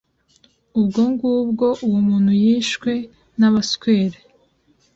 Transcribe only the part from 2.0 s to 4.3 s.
muntu yishwe n’abaswere